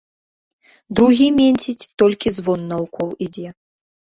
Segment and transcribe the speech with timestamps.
[0.99, 3.47] Другі менціць, толькі звон наўкол ідзе.